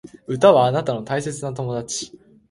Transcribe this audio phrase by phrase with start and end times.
[0.25, 2.17] 歌はあなたの大切な友達